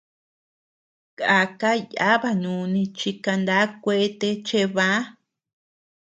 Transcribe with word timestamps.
Kàka 1.17 1.71
yàba 1.95 2.31
núni 2.41 2.83
chi 2.97 3.11
kaná 3.23 3.57
kuete 3.83 4.29
cheʼebä. 4.47 4.87